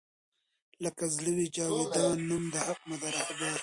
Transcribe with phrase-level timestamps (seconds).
[0.85, 3.57] لــــــــــکه زړه وي جـــاویــــدان نــــوم د حــــق مو دی رهـــــــــبر